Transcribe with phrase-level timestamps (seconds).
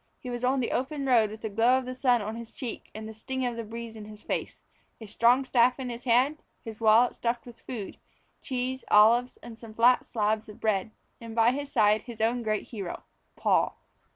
[0.17, 2.89] He was on the open road with the glow of the sun on his cheek
[2.95, 4.63] and the sting of the breeze in his face;
[4.99, 7.97] a strong staff in his hand; with his wallet stuffed with food
[8.41, 12.69] cheese, olives, and some flat slabs of bread; and by his side his own great
[12.69, 13.03] hero,
[13.35, 13.77] Paul.